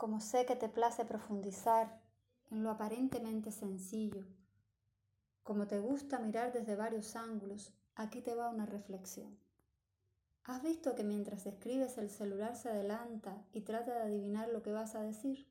[0.00, 2.00] Como sé que te place profundizar
[2.50, 4.24] en lo aparentemente sencillo,
[5.42, 9.38] como te gusta mirar desde varios ángulos, aquí te va una reflexión.
[10.44, 14.72] ¿Has visto que mientras escribes el celular se adelanta y trata de adivinar lo que
[14.72, 15.46] vas a decir?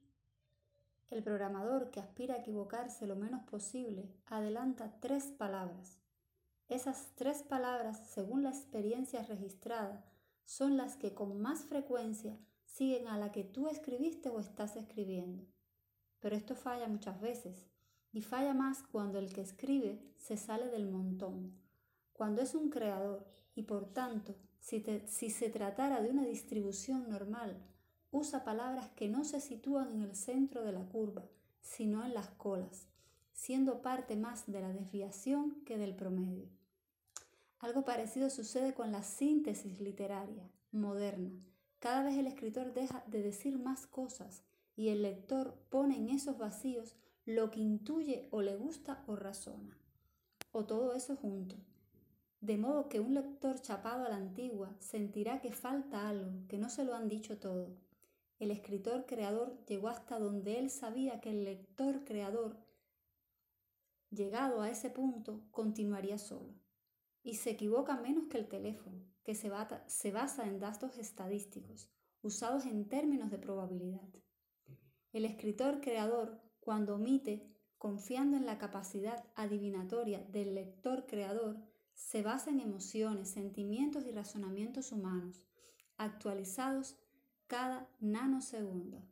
[1.12, 6.00] El programador que aspira a equivocarse lo menos posible adelanta tres palabras.
[6.70, 10.04] Esas tres palabras, según la experiencia registrada,
[10.46, 12.36] son las que con más frecuencia
[12.70, 15.43] siguen a la que tú escribiste o estás escribiendo.
[16.20, 17.68] Pero esto falla muchas veces,
[18.12, 21.54] y falla más cuando el que escribe se sale del montón,
[22.14, 27.57] cuando es un creador y por tanto, si, si se tratara de una distribución normal,
[28.12, 31.26] usa palabras que no se sitúan en el centro de la curva,
[31.62, 32.88] sino en las colas,
[33.34, 36.50] siendo parte más de la desviación que del promedio.
[37.59, 41.31] Algo parecido sucede con la síntesis literaria moderna.
[41.80, 44.44] Cada vez el escritor deja de decir más cosas
[44.75, 46.95] y el lector pone en esos vacíos
[47.26, 49.78] lo que intuye o le gusta o razona.
[50.52, 51.56] O todo eso junto.
[52.42, 56.70] De modo que un lector chapado a la antigua sentirá que falta algo, que no
[56.70, 57.76] se lo han dicho todo.
[58.39, 62.58] El escritor creador llegó hasta donde él sabía que el lector creador,
[64.11, 66.54] llegado a ese punto, continuaría solo.
[67.23, 71.89] Y se equivoca menos que el teléfono, que se, basa en datos estadísticos,
[72.22, 74.09] usados en términos de probabilidad.
[75.11, 81.58] El escritor creador, cuando omite, confiando en la capacidad adivinatoria del lector creador,
[81.94, 85.44] se basa en emociones, sentimientos y razonamientos humanos,
[85.98, 86.98] actualizados
[87.48, 89.06] cada nanosegundo.